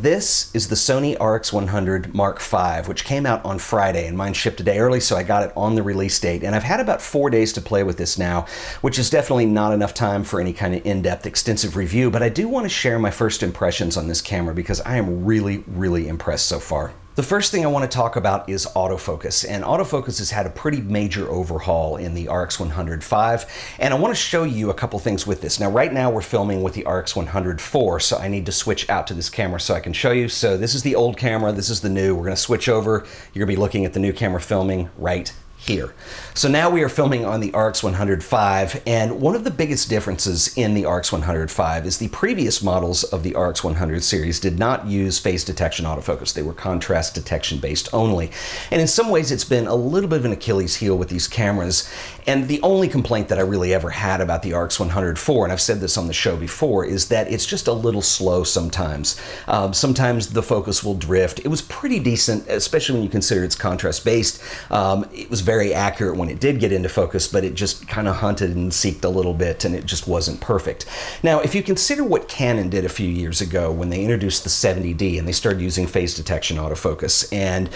This 0.00 0.50
is 0.54 0.68
the 0.68 0.76
Sony 0.76 1.14
RX100 1.18 2.14
Mark 2.14 2.40
V, 2.40 2.88
which 2.88 3.04
came 3.04 3.26
out 3.26 3.44
on 3.44 3.58
Friday, 3.58 4.06
and 4.06 4.16
mine 4.16 4.32
shipped 4.32 4.58
a 4.58 4.62
day 4.62 4.78
early, 4.78 4.98
so 4.98 5.14
I 5.14 5.22
got 5.22 5.42
it 5.42 5.52
on 5.54 5.74
the 5.74 5.82
release 5.82 6.18
date. 6.18 6.42
And 6.42 6.54
I've 6.54 6.62
had 6.62 6.80
about 6.80 7.02
four 7.02 7.28
days 7.28 7.52
to 7.52 7.60
play 7.60 7.82
with 7.82 7.98
this 7.98 8.16
now, 8.16 8.46
which 8.80 8.98
is 8.98 9.10
definitely 9.10 9.44
not 9.44 9.74
enough 9.74 9.92
time 9.92 10.24
for 10.24 10.40
any 10.40 10.54
kind 10.54 10.74
of 10.74 10.86
in 10.86 11.02
depth, 11.02 11.26
extensive 11.26 11.76
review. 11.76 12.10
But 12.10 12.22
I 12.22 12.30
do 12.30 12.48
want 12.48 12.64
to 12.64 12.70
share 12.70 12.98
my 12.98 13.10
first 13.10 13.42
impressions 13.42 13.98
on 13.98 14.08
this 14.08 14.22
camera 14.22 14.54
because 14.54 14.80
I 14.80 14.96
am 14.96 15.26
really, 15.26 15.64
really 15.66 16.08
impressed 16.08 16.46
so 16.46 16.60
far. 16.60 16.94
The 17.16 17.24
first 17.24 17.50
thing 17.50 17.64
I 17.64 17.68
want 17.68 17.90
to 17.90 17.92
talk 17.92 18.14
about 18.14 18.48
is 18.48 18.66
autofocus, 18.66 19.44
and 19.46 19.64
autofocus 19.64 20.18
has 20.18 20.30
had 20.30 20.46
a 20.46 20.50
pretty 20.50 20.80
major 20.80 21.28
overhaul 21.28 21.96
in 21.96 22.14
the 22.14 22.26
RX100 22.26 23.02
V, 23.02 23.52
and 23.80 23.92
I 23.92 23.98
want 23.98 24.14
to 24.14 24.20
show 24.20 24.44
you 24.44 24.70
a 24.70 24.74
couple 24.74 24.96
things 25.00 25.26
with 25.26 25.40
this. 25.40 25.58
Now, 25.58 25.70
right 25.70 25.92
now 25.92 26.08
we're 26.08 26.20
filming 26.20 26.62
with 26.62 26.74
the 26.74 26.84
RX100 26.84 27.54
IV, 27.54 28.00
so 28.00 28.16
I 28.16 28.28
need 28.28 28.46
to 28.46 28.52
switch 28.52 28.88
out 28.88 29.08
to 29.08 29.14
this 29.14 29.28
camera 29.28 29.58
so 29.58 29.74
I 29.74 29.80
can 29.80 29.92
show 29.92 30.12
you. 30.12 30.28
So 30.28 30.56
this 30.56 30.72
is 30.72 30.84
the 30.84 30.94
old 30.94 31.16
camera, 31.16 31.50
this 31.50 31.68
is 31.68 31.80
the 31.80 31.90
new. 31.90 32.14
We're 32.14 32.26
going 32.26 32.36
to 32.36 32.40
switch 32.40 32.68
over. 32.68 33.04
You're 33.34 33.44
going 33.44 33.56
to 33.56 33.56
be 33.56 33.60
looking 33.60 33.84
at 33.84 33.92
the 33.92 34.00
new 34.00 34.12
camera 34.12 34.40
filming 34.40 34.88
right 34.96 35.32
here. 35.60 35.94
So 36.32 36.48
now 36.48 36.70
we 36.70 36.82
are 36.82 36.88
filming 36.88 37.26
on 37.26 37.40
the 37.40 37.50
RX 37.50 37.82
105, 37.82 38.82
and 38.86 39.20
one 39.20 39.34
of 39.34 39.44
the 39.44 39.50
biggest 39.50 39.90
differences 39.90 40.56
in 40.56 40.72
the 40.72 40.86
RX 40.86 41.12
105 41.12 41.84
is 41.84 41.98
the 41.98 42.08
previous 42.08 42.62
models 42.62 43.04
of 43.04 43.22
the 43.22 43.34
RX 43.34 43.62
100 43.62 44.02
series 44.02 44.40
did 44.40 44.58
not 44.58 44.86
use 44.86 45.18
phase 45.18 45.44
detection 45.44 45.84
autofocus. 45.84 46.32
They 46.32 46.42
were 46.42 46.54
contrast 46.54 47.14
detection 47.14 47.58
based 47.58 47.90
only. 47.92 48.30
And 48.70 48.80
in 48.80 48.88
some 48.88 49.10
ways, 49.10 49.30
it's 49.30 49.44
been 49.44 49.66
a 49.66 49.74
little 49.74 50.08
bit 50.08 50.20
of 50.20 50.24
an 50.24 50.32
Achilles 50.32 50.76
heel 50.76 50.96
with 50.96 51.10
these 51.10 51.28
cameras. 51.28 51.90
And 52.26 52.48
the 52.48 52.62
only 52.62 52.88
complaint 52.88 53.28
that 53.28 53.38
I 53.38 53.42
really 53.42 53.74
ever 53.74 53.90
had 53.90 54.22
about 54.22 54.42
the 54.42 54.54
RX 54.54 54.80
104, 54.80 55.44
and 55.44 55.52
I've 55.52 55.60
said 55.60 55.80
this 55.80 55.98
on 55.98 56.06
the 56.06 56.12
show 56.14 56.36
before, 56.36 56.86
is 56.86 57.08
that 57.08 57.30
it's 57.30 57.44
just 57.44 57.66
a 57.66 57.72
little 57.72 58.02
slow 58.02 58.44
sometimes. 58.44 59.20
Um, 59.46 59.74
sometimes 59.74 60.30
the 60.30 60.42
focus 60.42 60.82
will 60.82 60.94
drift. 60.94 61.40
It 61.40 61.48
was 61.48 61.60
pretty 61.60 61.98
decent, 61.98 62.48
especially 62.48 62.94
when 62.94 63.02
you 63.02 63.10
consider 63.10 63.44
it's 63.44 63.56
contrast 63.56 64.04
based. 64.04 64.42
Um, 64.70 65.06
it 65.12 65.28
was 65.28 65.40
very 65.50 65.74
accurate 65.74 66.16
when 66.16 66.28
it 66.28 66.38
did 66.38 66.60
get 66.60 66.70
into 66.70 66.88
focus, 66.88 67.26
but 67.26 67.42
it 67.42 67.56
just 67.56 67.88
kind 67.88 68.06
of 68.06 68.14
hunted 68.14 68.54
and 68.54 68.70
seeked 68.70 69.04
a 69.04 69.08
little 69.08 69.34
bit 69.34 69.64
and 69.64 69.74
it 69.74 69.84
just 69.84 70.06
wasn't 70.06 70.40
perfect. 70.40 70.86
Now, 71.24 71.40
if 71.40 71.56
you 71.56 71.62
consider 71.64 72.04
what 72.04 72.28
Canon 72.28 72.68
did 72.68 72.84
a 72.84 72.88
few 72.88 73.08
years 73.08 73.40
ago 73.40 73.72
when 73.72 73.90
they 73.90 74.04
introduced 74.04 74.44
the 74.44 74.48
70D 74.48 75.18
and 75.18 75.26
they 75.26 75.32
started 75.32 75.60
using 75.60 75.88
phase 75.88 76.14
detection 76.14 76.56
autofocus, 76.56 77.28
and 77.32 77.68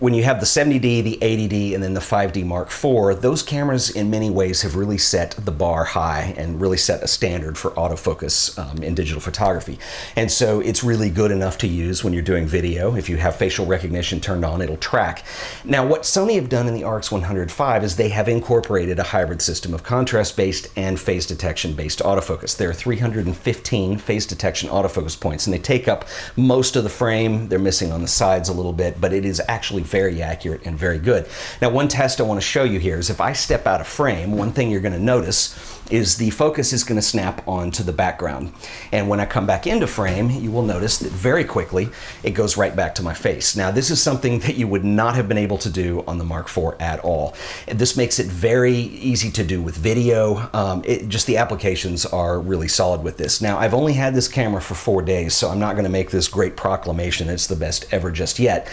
when 0.00 0.14
you 0.14 0.24
have 0.24 0.40
the 0.40 0.46
70D, 0.46 1.04
the 1.04 1.18
80D, 1.20 1.74
and 1.74 1.82
then 1.82 1.92
the 1.92 2.00
5D 2.00 2.44
Mark 2.44 2.68
IV, 2.68 3.20
those 3.20 3.42
cameras 3.42 3.90
in 3.90 4.08
many 4.08 4.30
ways 4.30 4.62
have 4.62 4.74
really 4.74 4.96
set 4.96 5.32
the 5.32 5.52
bar 5.52 5.84
high 5.84 6.34
and 6.38 6.58
really 6.58 6.78
set 6.78 7.02
a 7.02 7.06
standard 7.06 7.58
for 7.58 7.72
autofocus 7.72 8.58
um, 8.58 8.82
in 8.82 8.94
digital 8.94 9.20
photography. 9.20 9.78
And 10.16 10.32
so 10.32 10.60
it's 10.60 10.82
really 10.82 11.10
good 11.10 11.30
enough 11.30 11.58
to 11.58 11.66
use 11.66 12.02
when 12.02 12.14
you're 12.14 12.22
doing 12.22 12.46
video. 12.46 12.96
If 12.96 13.10
you 13.10 13.18
have 13.18 13.36
facial 13.36 13.66
recognition 13.66 14.20
turned 14.20 14.42
on, 14.42 14.62
it'll 14.62 14.78
track. 14.78 15.22
Now, 15.64 15.86
what 15.86 16.02
Sony 16.02 16.36
have 16.36 16.48
done 16.48 16.66
in 16.66 16.72
the 16.72 16.82
RX100 16.82 17.50
V 17.50 17.84
is 17.84 17.96
they 17.96 18.08
have 18.08 18.26
incorporated 18.26 18.98
a 18.98 19.02
hybrid 19.02 19.42
system 19.42 19.74
of 19.74 19.82
contrast 19.82 20.34
based 20.34 20.68
and 20.76 20.98
phase 20.98 21.26
detection 21.26 21.74
based 21.74 21.98
autofocus. 21.98 22.56
There 22.56 22.70
are 22.70 22.74
315 22.74 23.98
phase 23.98 24.24
detection 24.24 24.70
autofocus 24.70 25.20
points, 25.20 25.46
and 25.46 25.52
they 25.52 25.58
take 25.58 25.88
up 25.88 26.06
most 26.36 26.74
of 26.74 26.84
the 26.84 26.90
frame. 26.90 27.48
They're 27.48 27.58
missing 27.58 27.92
on 27.92 28.00
the 28.00 28.08
sides 28.08 28.48
a 28.48 28.54
little 28.54 28.72
bit, 28.72 28.98
but 28.98 29.12
it 29.12 29.26
is 29.26 29.42
actually 29.46 29.82
very 29.90 30.22
accurate 30.22 30.62
and 30.64 30.78
very 30.78 30.98
good. 30.98 31.28
Now, 31.60 31.70
one 31.70 31.88
test 31.88 32.20
I 32.20 32.24
want 32.24 32.40
to 32.40 32.46
show 32.46 32.64
you 32.64 32.78
here 32.78 32.98
is 32.98 33.10
if 33.10 33.20
I 33.20 33.32
step 33.32 33.66
out 33.66 33.80
of 33.80 33.86
frame, 33.86 34.36
one 34.36 34.52
thing 34.52 34.70
you're 34.70 34.80
going 34.80 34.94
to 34.94 35.00
notice 35.00 35.80
is 35.90 36.16
the 36.16 36.30
focus 36.30 36.72
is 36.72 36.84
going 36.84 36.96
to 36.96 37.02
snap 37.02 37.46
onto 37.48 37.82
the 37.82 37.92
background. 37.92 38.52
And 38.92 39.08
when 39.08 39.20
I 39.20 39.26
come 39.26 39.46
back 39.46 39.66
into 39.66 39.86
frame, 39.86 40.30
you 40.30 40.50
will 40.50 40.62
notice 40.62 40.98
that 40.98 41.10
very 41.10 41.44
quickly 41.44 41.88
it 42.22 42.30
goes 42.30 42.56
right 42.56 42.74
back 42.74 42.94
to 42.96 43.02
my 43.02 43.14
face. 43.14 43.56
Now, 43.56 43.70
this 43.70 43.90
is 43.90 44.00
something 44.00 44.38
that 44.40 44.56
you 44.56 44.68
would 44.68 44.84
not 44.84 45.16
have 45.16 45.28
been 45.28 45.38
able 45.38 45.58
to 45.58 45.70
do 45.70 46.04
on 46.06 46.18
the 46.18 46.24
Mark 46.24 46.46
IV 46.46 46.74
at 46.80 47.00
all. 47.00 47.34
This 47.66 47.96
makes 47.96 48.18
it 48.18 48.26
very 48.26 48.76
easy 48.76 49.30
to 49.32 49.44
do 49.44 49.60
with 49.60 49.76
video. 49.76 50.48
Um, 50.52 50.82
it, 50.86 51.08
just 51.08 51.26
the 51.26 51.36
applications 51.36 52.06
are 52.06 52.38
really 52.38 52.68
solid 52.68 53.02
with 53.02 53.16
this. 53.16 53.40
Now, 53.40 53.58
I've 53.58 53.74
only 53.74 53.94
had 53.94 54.14
this 54.14 54.28
camera 54.28 54.62
for 54.62 54.74
four 54.74 55.02
days, 55.02 55.34
so 55.34 55.48
I'm 55.48 55.58
not 55.58 55.72
going 55.74 55.84
to 55.84 55.90
make 55.90 56.10
this 56.10 56.28
great 56.28 56.56
proclamation 56.56 57.28
it's 57.28 57.46
the 57.46 57.56
best 57.56 57.86
ever 57.90 58.10
just 58.10 58.38
yet. 58.38 58.68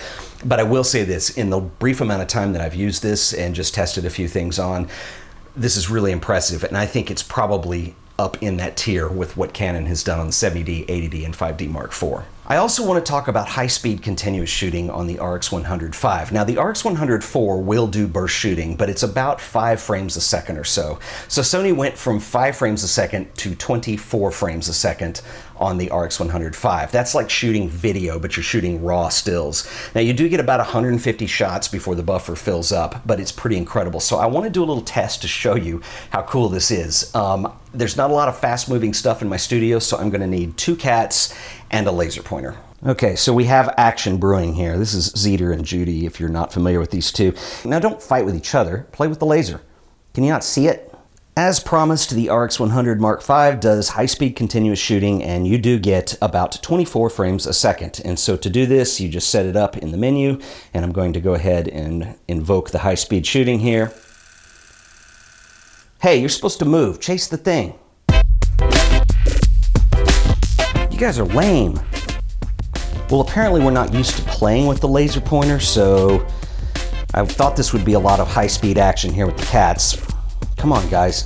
But 0.46 0.59
I 0.59 0.64
will 0.64 0.84
say 0.84 1.03
this 1.07 1.29
in 1.29 1.50
the 1.50 1.59
brief 1.59 2.01
amount 2.01 2.22
of 2.22 2.28
time 2.28 2.53
that 2.53 2.62
I've 2.62 2.75
used 2.75 3.01
this 3.01 3.34
and 3.34 3.56
just 3.56 3.73
tested 3.73 4.06
a 4.06 4.09
few 4.09 4.28
things 4.28 4.59
on, 4.59 4.88
this 5.56 5.75
is 5.75 5.90
really 5.90 6.12
impressive. 6.12 6.63
And 6.63 6.78
I 6.78 6.85
think 6.85 7.09
it's 7.09 7.23
probably 7.23 7.95
up 8.19 8.41
in 8.41 8.57
that 8.57 8.78
tier 8.78 9.07
with 9.07 9.38
what 9.38 9.53
Canon 9.53 9.85
has 9.88 10.03
done 10.03 10.19
on 10.19 10.28
the 10.28 10.31
70D, 10.31 10.85
80D, 10.88 11.25
and 11.25 11.35
5D 11.35 11.69
Mark 11.69 11.91
IV. 11.91 12.23
I 12.50 12.56
also 12.58 12.85
want 12.85 13.06
to 13.06 13.09
talk 13.09 13.28
about 13.28 13.50
high 13.50 13.68
speed 13.68 14.02
continuous 14.02 14.50
shooting 14.50 14.90
on 14.90 15.06
the 15.06 15.19
RX 15.22 15.52
105. 15.52 16.31
Now, 16.31 16.46
the 16.46 16.58
RX 16.58 16.85
104 16.85 17.62
will 17.62 17.88
do 17.88 18.08
burst 18.08 18.38
shooting, 18.38 18.78
but 18.78 18.90
it's 18.90 19.03
about 19.03 19.41
five 19.41 19.81
frames 19.81 20.16
a 20.16 20.22
second 20.22 20.58
or 20.58 20.63
so. 20.63 20.97
So, 21.28 21.41
Sony 21.41 21.75
went 21.75 21.97
from 21.97 22.22
five 22.22 22.56
frames 22.56 22.84
a 22.84 22.88
second 22.88 23.35
to 23.35 23.53
24 23.53 24.31
frames 24.31 24.69
a 24.69 24.74
second 24.74 25.22
on 25.58 25.78
the 25.78 25.90
RX 25.94 26.22
105. 26.22 26.90
That's 26.90 27.13
like 27.13 27.30
shooting 27.30 27.68
video, 27.68 28.18
but 28.18 28.38
you're 28.38 28.46
shooting 28.46 28.81
raw 28.81 29.09
stills. 29.09 29.69
Now, 29.94 30.00
you 30.00 30.14
do 30.14 30.29
get 30.29 30.40
about 30.40 30.59
150 30.59 31.28
shots 31.28 31.68
before 31.68 31.96
the 31.96 32.03
buffer 32.03 32.38
fills 32.38 32.72
up, 32.72 33.06
but 33.06 33.19
it's 33.19 33.34
pretty 33.34 33.58
incredible. 33.58 34.00
So, 34.00 34.19
I 34.19 34.25
want 34.28 34.46
to 34.46 34.50
do 34.50 34.64
a 34.64 34.68
little 34.68 34.84
test 34.84 35.22
to 35.24 35.28
show 35.28 35.56
you 35.56 35.81
how 36.12 36.22
cool 36.22 36.47
this 36.47 36.72
is. 36.72 37.14
Um, 37.14 37.52
there's 37.74 37.97
not 37.97 38.09
a 38.09 38.14
lot 38.14 38.29
of 38.29 38.40
fast 38.40 38.69
moving 38.69 38.94
stuff 38.94 39.22
in 39.22 39.28
my 39.28 39.38
studio, 39.38 39.79
so 39.79 39.97
I'm 39.97 40.09
going 40.09 40.22
to 40.22 40.28
need 40.28 40.58
two 40.58 40.75
cats 40.75 41.35
and 41.72 41.88
a 41.88 41.91
laser 41.91 42.22
pointer. 42.22 42.55
Okay, 42.85 43.16
so 43.16 43.33
we 43.33 43.45
have 43.45 43.73
action 43.75 44.17
brewing 44.17 44.53
here. 44.53 44.78
This 44.78 44.94
is 44.94 45.11
Zeter 45.13 45.51
and 45.51 45.66
Judy, 45.66 46.05
if 46.05 46.19
you're 46.19 46.29
not 46.29 46.53
familiar 46.53 46.79
with 46.79 46.91
these 46.91 47.11
two. 47.11 47.33
Now, 47.66 47.79
don't 47.79 48.01
fight 48.01 48.23
with 48.23 48.35
each 48.35 48.53
other, 48.53 48.88
play 48.91 49.07
with 49.07 49.19
the 49.19 49.25
laser. 49.25 49.61
Can 50.13 50.23
you 50.23 50.29
not 50.31 50.44
see 50.44 50.67
it? 50.67 50.94
As 51.35 51.59
promised, 51.59 52.11
the 52.11 52.29
RX 52.29 52.59
100 52.59 53.00
Mark 53.00 53.22
V 53.23 53.59
does 53.59 53.89
high 53.89 54.05
speed 54.05 54.35
continuous 54.35 54.79
shooting, 54.79 55.23
and 55.23 55.47
you 55.47 55.57
do 55.57 55.78
get 55.79 56.17
about 56.22 56.61
24 56.63 57.09
frames 57.09 57.45
a 57.45 57.53
second. 57.53 58.01
And 58.03 58.17
so, 58.17 58.38
to 58.38 58.49
do 58.49 58.66
this, 58.66 58.99
you 58.99 59.09
just 59.09 59.29
set 59.29 59.45
it 59.45 59.55
up 59.55 59.78
in 59.78 59.91
the 59.91 59.97
menu, 59.97 60.39
and 60.73 60.84
I'm 60.84 60.91
going 60.91 61.13
to 61.13 61.19
go 61.19 61.34
ahead 61.34 61.67
and 61.67 62.16
invoke 62.28 62.72
the 62.72 62.79
high 62.79 62.95
speed 62.95 63.25
shooting 63.25 63.59
here. 63.59 63.94
Hey, 66.01 66.19
you're 66.19 66.29
supposed 66.29 66.59
to 66.59 66.66
move, 66.66 66.99
chase 66.99 67.28
the 67.28 67.38
thing. 67.38 67.78
You 70.97 71.02
guys 71.02 71.19
are 71.19 71.25
lame. 71.25 71.80
Well, 73.12 73.22
apparently 73.22 73.63
we're 73.63 73.69
not 73.69 73.94
used 73.94 74.16
to 74.16 74.24
playing 74.24 74.66
with 74.66 74.81
the 74.81 74.88
laser 74.88 75.22
pointer, 75.22 75.59
so 75.59 76.25
I 77.13 77.24
thought 77.24 77.56
this 77.56 77.72
would 77.72 77.85
be 77.85 77.94
a 77.94 78.00
lot 78.00 78.19
of 78.19 78.28
high 78.28 78.47
speed 78.47 78.80
action 78.80 79.13
here 79.13 79.28
with 79.28 79.38
the 79.38 79.46
cats. 79.46 80.03
Come 80.56 80.74
on, 80.74 80.90
guys. 80.90 81.24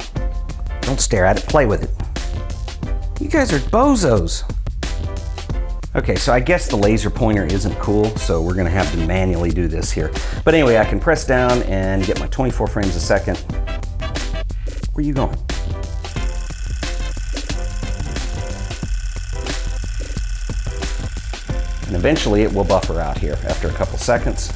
Don't 0.82 1.00
stare 1.00 1.24
at 1.24 1.42
it, 1.42 1.48
play 1.48 1.68
with 1.68 1.84
it. 1.84 3.22
You 3.24 3.30
guys 3.30 3.54
are 3.54 3.60
bozos. 3.60 4.44
Okay, 5.96 6.16
so 6.16 6.34
I 6.34 6.42
guess 6.42 6.68
the 6.68 6.76
laser 6.76 7.10
pointer 7.10 7.46
isn't 7.46 7.76
cool, 7.76 8.14
so 8.18 8.42
we're 8.42 8.56
gonna 8.56 8.70
have 8.70 8.92
to 8.92 8.98
manually 9.08 9.52
do 9.52 9.70
this 9.70 9.90
here. 9.90 10.12
But 10.44 10.54
anyway, 10.54 10.80
I 10.80 10.84
can 10.84 11.00
press 11.00 11.26
down 11.26 11.64
and 11.64 12.06
get 12.06 12.20
my 12.20 12.28
24 12.28 12.68
frames 12.68 12.98
a 12.98 13.00
second. 13.00 13.38
Where 13.38 14.98
are 14.98 15.02
you 15.02 15.14
going? 15.14 15.38
And 21.92 21.98
eventually 21.98 22.44
it 22.44 22.54
will 22.54 22.64
buffer 22.64 23.02
out 23.02 23.18
here 23.18 23.38
after 23.46 23.68
a 23.68 23.74
couple 23.74 23.98
seconds. 23.98 24.50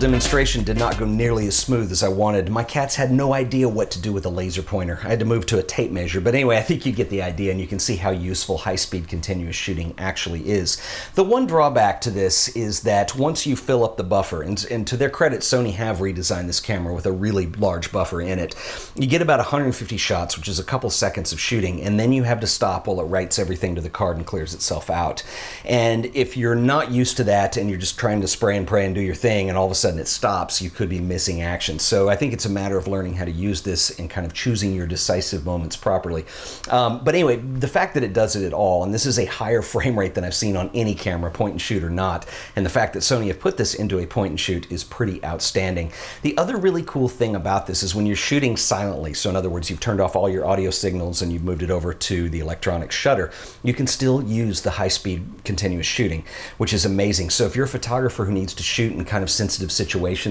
Demonstration 0.00 0.64
did 0.64 0.78
not 0.78 0.98
go 0.98 1.04
nearly 1.04 1.46
as 1.46 1.56
smooth 1.56 1.92
as 1.92 2.02
I 2.02 2.08
wanted. 2.08 2.48
My 2.48 2.64
cats 2.64 2.96
had 2.96 3.12
no 3.12 3.34
idea 3.34 3.68
what 3.68 3.90
to 3.90 4.00
do 4.00 4.14
with 4.14 4.24
a 4.24 4.30
laser 4.30 4.62
pointer. 4.62 4.98
I 5.04 5.10
had 5.10 5.18
to 5.18 5.26
move 5.26 5.44
to 5.46 5.58
a 5.58 5.62
tape 5.62 5.90
measure, 5.90 6.22
but 6.22 6.34
anyway, 6.34 6.56
I 6.56 6.62
think 6.62 6.86
you 6.86 6.92
get 6.92 7.10
the 7.10 7.20
idea 7.20 7.50
and 7.50 7.60
you 7.60 7.66
can 7.66 7.78
see 7.78 7.96
how 7.96 8.08
useful 8.08 8.56
high 8.56 8.76
speed 8.76 9.08
continuous 9.08 9.56
shooting 9.56 9.94
actually 9.98 10.48
is. 10.48 10.80
The 11.16 11.22
one 11.22 11.46
drawback 11.46 12.00
to 12.00 12.10
this 12.10 12.48
is 12.56 12.80
that 12.80 13.14
once 13.14 13.46
you 13.46 13.56
fill 13.56 13.84
up 13.84 13.98
the 13.98 14.02
buffer, 14.02 14.42
and, 14.42 14.64
and 14.70 14.86
to 14.86 14.96
their 14.96 15.10
credit, 15.10 15.40
Sony 15.40 15.74
have 15.74 15.98
redesigned 15.98 16.46
this 16.46 16.60
camera 16.60 16.94
with 16.94 17.04
a 17.04 17.12
really 17.12 17.46
large 17.46 17.92
buffer 17.92 18.22
in 18.22 18.38
it, 18.38 18.54
you 18.94 19.06
get 19.06 19.20
about 19.20 19.38
150 19.38 19.98
shots, 19.98 20.38
which 20.38 20.48
is 20.48 20.58
a 20.58 20.64
couple 20.64 20.88
seconds 20.88 21.30
of 21.30 21.38
shooting, 21.38 21.82
and 21.82 22.00
then 22.00 22.14
you 22.14 22.22
have 22.22 22.40
to 22.40 22.46
stop 22.46 22.86
while 22.86 23.00
it 23.00 23.04
writes 23.04 23.38
everything 23.38 23.74
to 23.74 23.82
the 23.82 23.90
card 23.90 24.16
and 24.16 24.24
clears 24.24 24.54
itself 24.54 24.88
out. 24.88 25.22
And 25.66 26.06
if 26.16 26.38
you're 26.38 26.54
not 26.54 26.90
used 26.90 27.18
to 27.18 27.24
that 27.24 27.58
and 27.58 27.68
you're 27.68 27.78
just 27.78 27.98
trying 27.98 28.22
to 28.22 28.28
spray 28.28 28.56
and 28.56 28.66
pray 28.66 28.86
and 28.86 28.94
do 28.94 29.02
your 29.02 29.14
thing, 29.14 29.50
and 29.50 29.58
all 29.58 29.66
of 29.66 29.72
a 29.72 29.74
sudden 29.74 29.89
it 29.98 30.08
stops, 30.08 30.62
you 30.62 30.70
could 30.70 30.88
be 30.88 31.00
missing 31.00 31.42
action. 31.42 31.78
So 31.78 32.08
I 32.08 32.16
think 32.16 32.32
it's 32.32 32.46
a 32.46 32.50
matter 32.50 32.76
of 32.76 32.86
learning 32.86 33.14
how 33.14 33.24
to 33.24 33.30
use 33.30 33.62
this 33.62 33.98
and 33.98 34.08
kind 34.08 34.26
of 34.26 34.32
choosing 34.32 34.74
your 34.74 34.86
decisive 34.86 35.44
moments 35.44 35.76
properly. 35.76 36.24
Um, 36.68 37.02
but 37.04 37.14
anyway, 37.14 37.36
the 37.36 37.68
fact 37.68 37.94
that 37.94 38.02
it 38.02 38.12
does 38.12 38.36
it 38.36 38.46
at 38.46 38.52
all, 38.52 38.84
and 38.84 38.92
this 38.92 39.06
is 39.06 39.18
a 39.18 39.24
higher 39.24 39.62
frame 39.70 39.98
rate 39.98 40.14
than 40.14 40.24
I've 40.24 40.34
seen 40.34 40.56
on 40.56 40.70
any 40.74 40.94
camera, 40.94 41.30
point 41.30 41.52
and 41.52 41.60
shoot 41.60 41.82
or 41.82 41.90
not, 41.90 42.26
and 42.56 42.64
the 42.64 42.70
fact 42.70 42.92
that 42.94 43.00
Sony 43.00 43.28
have 43.28 43.40
put 43.40 43.56
this 43.56 43.74
into 43.74 43.98
a 43.98 44.06
point 44.06 44.30
and 44.30 44.40
shoot 44.40 44.70
is 44.70 44.84
pretty 44.84 45.24
outstanding. 45.24 45.92
The 46.22 46.36
other 46.36 46.56
really 46.56 46.82
cool 46.82 47.08
thing 47.08 47.34
about 47.34 47.66
this 47.66 47.82
is 47.82 47.94
when 47.94 48.06
you're 48.06 48.16
shooting 48.16 48.56
silently, 48.56 49.14
so 49.14 49.30
in 49.30 49.36
other 49.36 49.50
words, 49.50 49.70
you've 49.70 49.80
turned 49.80 50.00
off 50.00 50.16
all 50.16 50.28
your 50.28 50.46
audio 50.46 50.70
signals 50.70 51.22
and 51.22 51.32
you've 51.32 51.44
moved 51.44 51.62
it 51.62 51.70
over 51.70 51.94
to 51.94 52.28
the 52.28 52.40
electronic 52.40 52.92
shutter, 52.92 53.30
you 53.62 53.74
can 53.74 53.86
still 53.86 54.22
use 54.22 54.62
the 54.62 54.70
high 54.70 54.88
speed 54.88 55.24
continuous 55.44 55.86
shooting, 55.86 56.24
which 56.58 56.72
is 56.72 56.84
amazing. 56.84 57.30
So 57.30 57.46
if 57.46 57.56
you're 57.56 57.66
a 57.66 57.68
photographer 57.68 58.24
who 58.24 58.32
needs 58.32 58.54
to 58.54 58.62
shoot 58.62 58.92
in 58.92 59.04
kind 59.04 59.22
of 59.22 59.30
sensitive 59.30 59.72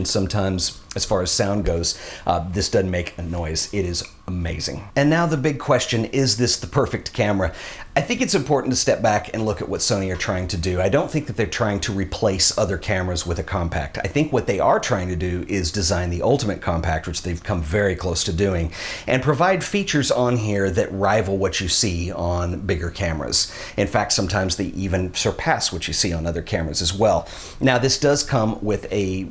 sometimes 0.05 0.81
as 0.95 1.05
far 1.05 1.21
as 1.21 1.31
sound 1.31 1.65
goes, 1.65 1.99
uh, 2.25 2.47
this 2.49 2.69
doesn't 2.69 2.91
make 2.91 3.17
a 3.17 3.21
noise. 3.21 3.73
It 3.73 3.85
is 3.85 4.03
amazing. 4.29 4.87
And 4.95 5.09
now 5.09 5.25
the 5.25 5.37
big 5.37 5.57
question 5.57 6.05
is 6.05 6.37
this 6.37 6.59
the 6.59 6.67
perfect 6.67 7.13
camera? 7.13 7.51
I 7.95 8.01
think 8.01 8.21
it's 8.21 8.35
important 8.35 8.71
to 8.71 8.79
step 8.79 9.01
back 9.01 9.33
and 9.33 9.43
look 9.43 9.59
at 9.59 9.67
what 9.67 9.81
Sony 9.81 10.13
are 10.13 10.17
trying 10.17 10.47
to 10.49 10.57
do. 10.57 10.79
I 10.79 10.87
don't 10.87 11.09
think 11.09 11.25
that 11.25 11.35
they're 11.35 11.47
trying 11.47 11.79
to 11.81 11.91
replace 11.91 12.55
other 12.55 12.77
cameras 12.77 13.25
with 13.25 13.39
a 13.39 13.43
compact. 13.43 13.97
I 13.97 14.07
think 14.07 14.31
what 14.31 14.45
they 14.45 14.59
are 14.59 14.79
trying 14.79 15.07
to 15.07 15.15
do 15.15 15.45
is 15.49 15.71
design 15.71 16.11
the 16.11 16.21
ultimate 16.21 16.61
compact, 16.61 17.07
which 17.07 17.23
they've 17.23 17.43
come 17.43 17.63
very 17.63 17.95
close 17.95 18.23
to 18.25 18.31
doing, 18.31 18.71
and 19.07 19.23
provide 19.23 19.63
features 19.63 20.11
on 20.11 20.37
here 20.37 20.69
that 20.69 20.91
rival 20.91 21.37
what 21.39 21.59
you 21.59 21.67
see 21.67 22.11
on 22.11 22.59
bigger 22.61 22.91
cameras. 22.91 23.51
In 23.77 23.87
fact, 23.87 24.13
sometimes 24.13 24.57
they 24.57 24.65
even 24.65 25.11
surpass 25.15 25.73
what 25.73 25.87
you 25.87 25.93
see 25.93 26.13
on 26.13 26.27
other 26.27 26.43
cameras 26.43 26.83
as 26.83 26.93
well. 26.93 27.27
Now, 27.59 27.79
this 27.79 27.99
does 27.99 28.23
come 28.23 28.63
with 28.63 28.85
a 28.93 29.27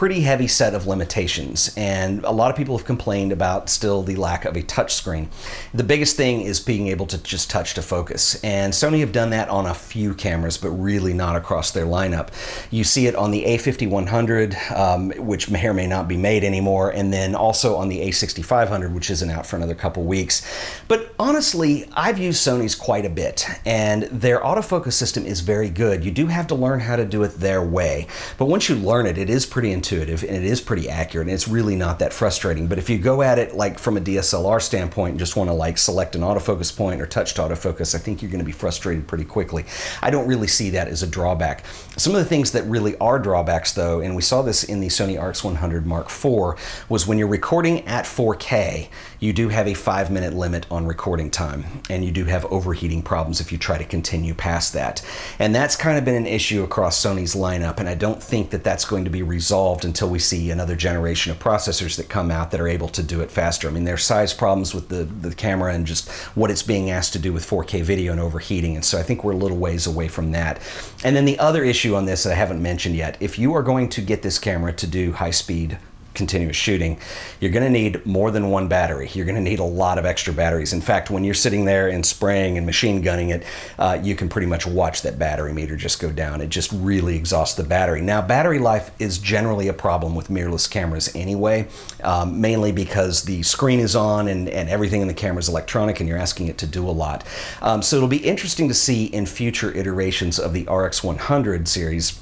pretty 0.00 0.22
heavy 0.22 0.48
set 0.48 0.72
of 0.72 0.86
limitations, 0.86 1.74
and 1.76 2.24
a 2.24 2.30
lot 2.30 2.50
of 2.50 2.56
people 2.56 2.74
have 2.74 2.86
complained 2.86 3.32
about 3.32 3.68
still 3.68 4.02
the 4.02 4.16
lack 4.16 4.46
of 4.46 4.56
a 4.56 4.62
touchscreen. 4.62 5.28
The 5.74 5.84
biggest 5.84 6.16
thing 6.16 6.40
is 6.40 6.58
being 6.58 6.88
able 6.88 7.04
to 7.08 7.22
just 7.22 7.50
touch 7.50 7.74
to 7.74 7.82
focus, 7.82 8.42
and 8.42 8.72
Sony 8.72 9.00
have 9.00 9.12
done 9.12 9.28
that 9.28 9.50
on 9.50 9.66
a 9.66 9.74
few 9.74 10.14
cameras, 10.14 10.56
but 10.56 10.70
really 10.70 11.12
not 11.12 11.36
across 11.36 11.72
their 11.72 11.84
lineup. 11.84 12.30
You 12.70 12.82
see 12.82 13.08
it 13.08 13.14
on 13.14 13.30
the 13.30 13.44
A5100, 13.44 14.74
um, 14.74 15.10
which 15.26 15.50
may 15.50 15.66
or 15.66 15.74
may 15.74 15.86
not 15.86 16.08
be 16.08 16.16
made 16.16 16.44
anymore, 16.44 16.88
and 16.88 17.12
then 17.12 17.34
also 17.34 17.76
on 17.76 17.90
the 17.90 18.00
A6500, 18.00 18.94
which 18.94 19.10
isn't 19.10 19.28
out 19.28 19.44
for 19.44 19.56
another 19.56 19.74
couple 19.74 20.04
weeks. 20.04 20.40
But 20.88 21.14
honestly, 21.18 21.86
I've 21.92 22.18
used 22.18 22.40
Sony's 22.40 22.74
quite 22.74 23.04
a 23.04 23.10
bit, 23.10 23.46
and 23.66 24.04
their 24.04 24.40
autofocus 24.40 24.94
system 24.94 25.26
is 25.26 25.40
very 25.40 25.68
good. 25.68 26.06
You 26.06 26.10
do 26.10 26.28
have 26.28 26.46
to 26.46 26.54
learn 26.54 26.80
how 26.80 26.96
to 26.96 27.04
do 27.04 27.22
it 27.22 27.34
their 27.34 27.62
way, 27.62 28.06
but 28.38 28.46
once 28.46 28.70
you 28.70 28.76
learn 28.76 29.04
it, 29.04 29.18
it 29.18 29.28
is 29.28 29.44
pretty 29.44 29.72
intuitive 29.72 29.89
and 29.98 30.24
it 30.24 30.44
is 30.44 30.60
pretty 30.60 30.88
accurate 30.88 31.26
and 31.26 31.34
it's 31.34 31.48
really 31.48 31.76
not 31.76 31.98
that 31.98 32.12
frustrating. 32.12 32.66
But 32.66 32.78
if 32.78 32.88
you 32.88 32.98
go 32.98 33.22
at 33.22 33.38
it 33.38 33.54
like 33.54 33.78
from 33.78 33.96
a 33.96 34.00
DSLR 34.00 34.60
standpoint 34.60 35.10
and 35.10 35.18
just 35.18 35.36
want 35.36 35.48
to 35.50 35.54
like 35.54 35.78
select 35.78 36.14
an 36.14 36.22
autofocus 36.22 36.74
point 36.76 37.00
or 37.00 37.06
touch 37.06 37.34
to 37.34 37.42
autofocus, 37.42 37.94
I 37.94 37.98
think 37.98 38.22
you're 38.22 38.30
going 38.30 38.40
to 38.40 38.44
be 38.44 38.52
frustrated 38.52 39.06
pretty 39.06 39.24
quickly. 39.24 39.64
I 40.02 40.10
don't 40.10 40.26
really 40.26 40.46
see 40.46 40.70
that 40.70 40.88
as 40.88 41.02
a 41.02 41.06
drawback. 41.06 41.64
Some 41.96 42.14
of 42.14 42.18
the 42.18 42.28
things 42.28 42.52
that 42.52 42.64
really 42.64 42.96
are 42.98 43.18
drawbacks 43.18 43.72
though, 43.72 44.00
and 44.00 44.14
we 44.14 44.22
saw 44.22 44.42
this 44.42 44.64
in 44.64 44.80
the 44.80 44.88
Sony 44.88 45.18
RX100 45.18 45.84
Mark 45.84 46.06
IV, 46.06 46.88
was 46.88 47.06
when 47.06 47.18
you're 47.18 47.28
recording 47.28 47.86
at 47.86 48.04
4K, 48.04 48.88
you 49.18 49.32
do 49.32 49.48
have 49.48 49.66
a 49.66 49.74
five 49.74 50.10
minute 50.10 50.34
limit 50.34 50.66
on 50.70 50.86
recording 50.86 51.30
time 51.30 51.64
and 51.88 52.04
you 52.04 52.10
do 52.10 52.24
have 52.24 52.44
overheating 52.46 53.02
problems 53.02 53.40
if 53.40 53.52
you 53.52 53.58
try 53.58 53.76
to 53.76 53.84
continue 53.84 54.34
past 54.34 54.72
that. 54.72 55.04
And 55.38 55.54
that's 55.54 55.76
kind 55.76 55.98
of 55.98 56.04
been 56.04 56.14
an 56.14 56.26
issue 56.26 56.62
across 56.62 57.02
Sony's 57.02 57.34
lineup 57.34 57.78
and 57.78 57.88
I 57.88 57.94
don't 57.94 58.22
think 58.22 58.50
that 58.50 58.64
that's 58.64 58.84
going 58.84 59.04
to 59.04 59.10
be 59.10 59.22
resolved 59.22 59.79
until 59.84 60.08
we 60.08 60.18
see 60.18 60.50
another 60.50 60.76
generation 60.76 61.32
of 61.32 61.38
processors 61.38 61.96
that 61.96 62.08
come 62.08 62.30
out 62.30 62.50
that 62.50 62.60
are 62.60 62.68
able 62.68 62.88
to 62.88 63.02
do 63.02 63.20
it 63.20 63.30
faster. 63.30 63.68
I 63.68 63.70
mean, 63.70 63.84
there's 63.84 64.04
size 64.04 64.34
problems 64.34 64.74
with 64.74 64.88
the, 64.88 65.04
the 65.04 65.34
camera 65.34 65.74
and 65.74 65.86
just 65.86 66.10
what 66.36 66.50
it's 66.50 66.62
being 66.62 66.90
asked 66.90 67.12
to 67.14 67.18
do 67.18 67.32
with 67.32 67.48
4K 67.48 67.82
video 67.82 68.12
and 68.12 68.20
overheating. 68.20 68.74
And 68.74 68.84
so 68.84 68.98
I 68.98 69.02
think 69.02 69.24
we're 69.24 69.32
a 69.32 69.36
little 69.36 69.58
ways 69.58 69.86
away 69.86 70.08
from 70.08 70.32
that. 70.32 70.60
And 71.04 71.16
then 71.16 71.24
the 71.24 71.38
other 71.38 71.64
issue 71.64 71.94
on 71.94 72.04
this 72.04 72.24
that 72.24 72.32
I 72.32 72.36
haven't 72.36 72.62
mentioned 72.62 72.96
yet 72.96 73.16
if 73.20 73.38
you 73.38 73.54
are 73.54 73.62
going 73.62 73.88
to 73.90 74.00
get 74.00 74.22
this 74.22 74.38
camera 74.38 74.72
to 74.74 74.86
do 74.86 75.12
high 75.12 75.30
speed 75.30 75.78
continuous 76.14 76.56
shooting, 76.56 76.98
you're 77.40 77.50
going 77.50 77.64
to 77.64 77.70
need 77.70 78.04
more 78.04 78.30
than 78.30 78.50
one 78.50 78.68
battery. 78.68 79.08
You're 79.12 79.26
going 79.26 79.36
to 79.36 79.40
need 79.40 79.58
a 79.58 79.64
lot 79.64 79.98
of 79.98 80.04
extra 80.04 80.32
batteries. 80.32 80.72
In 80.72 80.80
fact, 80.80 81.10
when 81.10 81.24
you're 81.24 81.34
sitting 81.34 81.64
there 81.64 81.88
and 81.88 82.04
spraying 82.04 82.56
and 82.56 82.66
machine 82.66 83.00
gunning 83.00 83.30
it, 83.30 83.44
uh, 83.78 83.98
you 84.02 84.14
can 84.14 84.28
pretty 84.28 84.46
much 84.46 84.66
watch 84.66 85.02
that 85.02 85.18
battery 85.18 85.52
meter 85.52 85.76
just 85.76 86.00
go 86.00 86.10
down. 86.10 86.40
It 86.40 86.48
just 86.48 86.72
really 86.72 87.16
exhausts 87.16 87.56
the 87.56 87.64
battery. 87.64 88.00
Now, 88.00 88.22
battery 88.22 88.58
life 88.58 88.90
is 88.98 89.18
generally 89.18 89.68
a 89.68 89.72
problem 89.72 90.14
with 90.14 90.28
mirrorless 90.28 90.70
cameras 90.70 91.14
anyway, 91.14 91.68
um, 92.02 92.40
mainly 92.40 92.72
because 92.72 93.22
the 93.22 93.42
screen 93.42 93.80
is 93.80 93.94
on 93.94 94.28
and, 94.28 94.48
and 94.48 94.68
everything 94.68 95.02
in 95.02 95.08
the 95.08 95.14
camera 95.14 95.38
is 95.38 95.48
electronic 95.48 96.00
and 96.00 96.08
you're 96.08 96.18
asking 96.18 96.48
it 96.48 96.58
to 96.58 96.66
do 96.66 96.88
a 96.88 96.90
lot. 96.90 97.24
Um, 97.62 97.82
so 97.82 97.96
it'll 97.96 98.08
be 98.08 98.18
interesting 98.18 98.68
to 98.68 98.74
see 98.74 99.06
in 99.06 99.26
future 99.26 99.72
iterations 99.72 100.38
of 100.38 100.52
the 100.52 100.64
RX 100.64 101.04
100 101.04 101.68
series 101.68 102.20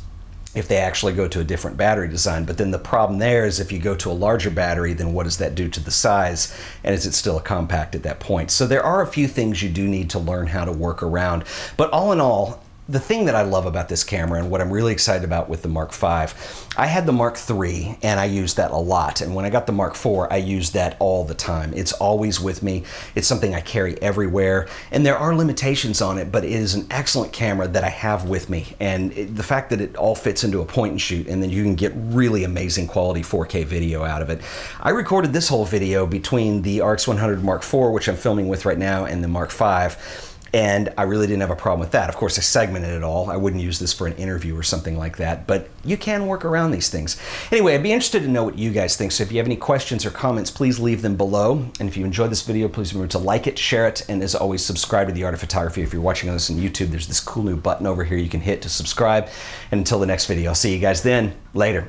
if 0.59 0.69
they 0.69 0.77
actually 0.77 1.15
go 1.15 1.29
to 1.29 1.41
a 1.41 1.45
different 1.45 1.77
battery 1.77 2.09
design. 2.09 2.45
But 2.45 2.59
then 2.59 2.71
the 2.71 2.79
problem 2.79 3.19
there 3.19 3.47
is 3.47 3.61
if 3.61 3.73
you 3.73 3.79
go 3.79 3.95
to 3.97 4.11
a 4.11 4.13
larger 4.13 4.51
battery, 4.51 4.93
then 4.93 5.13
what 5.13 5.25
does 5.25 5.39
that 5.39 5.55
do 5.55 5.69
to 5.69 5.81
the 5.81 5.91
size? 5.91 6.57
And 6.85 6.95
is 6.95 7.07
it 7.07 7.15
still 7.15 7.39
a 7.39 7.43
compact 7.43 7.95
at 7.95 8.03
that 8.03 8.21
point? 8.21 8.51
So 8.51 8.67
there 8.67 8.83
are 8.83 9.03
a 9.03 9.07
few 9.07 9.29
things 9.29 9.63
you 9.63 9.71
do 9.71 9.89
need 9.89 10.11
to 10.11 10.19
learn 10.19 10.49
how 10.49 10.65
to 10.65 10.73
work 10.73 11.03
around. 11.03 11.45
But 11.77 11.91
all 11.91 12.13
in 12.13 12.21
all, 12.21 12.63
the 12.89 12.99
thing 12.99 13.27
that 13.27 13.35
I 13.35 13.43
love 13.43 13.67
about 13.67 13.91
this 13.91 14.03
camera 14.03 14.41
and 14.41 14.51
what 14.51 14.63
I'm 14.63 14.71
really 14.71 14.93
excited 14.93 15.23
about 15.23 15.51
with 15.51 15.61
the 15.61 15.69
Mark 15.69 15.93
V, 15.93 16.33
I 16.77 16.87
had 16.87 17.05
the 17.05 17.13
Mark 17.13 17.39
III 17.39 17.99
and 18.03 18.19
I 18.19 18.25
used 18.25 18.57
that 18.57 18.71
a 18.71 18.77
lot. 18.77 19.21
And 19.21 19.35
when 19.35 19.45
I 19.45 19.51
got 19.51 19.67
the 19.67 19.73
Mark 19.73 19.95
IV, 19.95 20.29
I 20.31 20.39
used 20.39 20.73
that 20.73 20.97
all 20.99 21.25
the 21.25 21.35
time. 21.35 21.75
It's 21.75 21.93
always 21.93 22.41
with 22.41 22.63
me. 22.63 22.85
It's 23.15 23.27
something 23.27 23.55
I 23.55 23.61
carry 23.61 24.01
everywhere. 24.01 24.69
And 24.91 25.05
there 25.05 25.19
are 25.19 25.35
limitations 25.35 26.01
on 26.01 26.17
it, 26.17 26.33
but 26.33 26.45
it 26.45 26.53
is 26.53 26.75
an 26.75 26.87
excellent 26.91 27.31
camera 27.31 27.69
that 27.69 27.85
I 27.85 27.91
have 27.91 28.27
with 28.27 28.49
me. 28.49 28.75
And 28.81 29.13
it, 29.13 29.37
the 29.37 29.43
fact 29.43 29.69
that 29.69 29.83
it 29.83 29.95
all 29.97 30.15
fits 30.15 30.43
into 30.43 30.63
a 30.63 30.65
point 30.65 30.93
and 30.93 31.01
shoot 31.01 31.27
and 31.29 31.43
then 31.43 31.51
you 31.51 31.63
can 31.63 31.75
get 31.75 31.93
really 31.95 32.45
amazing 32.45 32.87
quality 32.87 33.21
4K 33.21 33.67
video 33.67 34.05
out 34.05 34.23
of 34.23 34.31
it. 34.31 34.41
I 34.81 34.91
recorded 34.91 35.35
this 35.35 35.49
whole 35.49 35.67
video 35.67 36.07
between 36.07 36.63
the 36.63 36.79
RX100 36.79 37.43
Mark 37.43 37.63
IV, 37.63 37.93
which 37.93 38.09
I'm 38.09 38.17
filming 38.17 38.49
with 38.49 38.65
right 38.65 38.79
now, 38.79 39.05
and 39.05 39.23
the 39.23 39.29
Mark 39.29 39.53
V 39.53 39.95
and 40.53 40.93
I 40.97 41.03
really 41.03 41.27
didn't 41.27 41.41
have 41.43 41.51
a 41.51 41.57
problem 41.57 41.81
with 41.81 41.93
that. 41.93 42.09
Of 42.09 42.17
course, 42.17 42.39
I 42.39 42.43
segmented 42.43 42.91
it 42.91 43.03
all. 43.03 43.31
I 43.31 43.37
wouldn't 43.37 43.63
use 43.63 43.79
this 43.79 43.93
for 43.93 44.07
an 44.07 44.15
interview 44.15 44.57
or 44.57 44.63
something 44.63 44.97
like 44.97 45.19
that, 45.19 45.47
but 45.47 45.69
you 45.85 45.97
can 45.97 46.27
work 46.27 46.45
around 46.45 46.71
these 46.71 46.89
things. 46.89 47.21
Anyway, 47.53 47.75
I'd 47.75 47.83
be 47.83 47.93
interested 47.93 48.23
to 48.23 48.29
know 48.29 48.45
what 48.45 48.59
you 48.59 48.71
guys 48.71 48.97
think. 48.97 49.13
So 49.13 49.23
if 49.23 49.31
you 49.31 49.39
have 49.39 49.47
any 49.47 49.57
questions 49.57 50.07
or 50.07 50.11
comments, 50.11 50.51
please 50.51 50.79
leave 50.79 51.03
them 51.03 51.17
below. 51.17 51.71
And 51.79 51.89
if 51.89 51.97
you 51.97 52.05
enjoyed 52.05 52.31
this 52.31 52.43
video, 52.43 52.69
please 52.69 52.93
remember 52.95 53.11
to 53.13 53.19
like 53.19 53.47
it, 53.47 53.59
share 53.59 53.87
it, 53.87 54.05
and 54.09 54.23
as 54.23 54.35
always, 54.35 54.65
subscribe 54.65 55.09
to 55.09 55.13
The 55.13 55.25
Art 55.25 55.35
of 55.35 55.41
Photography. 55.41 55.83
If 55.83 55.93
you're 55.93 56.03
watching 56.03 56.33
this 56.33 56.51
on 56.51 56.57
YouTube, 56.57 56.89
there's 56.89 57.07
this 57.07 57.21
cool 57.21 57.43
new 57.43 57.57
button 57.57 57.87
over 57.87 58.05
here 58.05 58.19
you 58.19 58.29
can 58.29 58.41
hit 58.41 58.63
to 58.63 58.69
subscribe. 58.69 59.29
And 59.71 59.79
until 59.79 59.99
the 59.99 60.07
next 60.07 60.27
video, 60.27 60.51
I'll 60.51 60.55
see 60.55 60.73
you 60.73 60.81
guys 60.81 61.03
then. 61.03 61.35
Later. 61.55 61.87